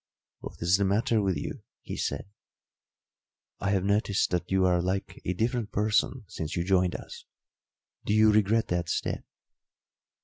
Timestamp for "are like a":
4.65-5.33